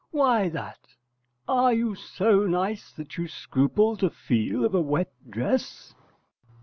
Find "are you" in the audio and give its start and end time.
1.47-1.93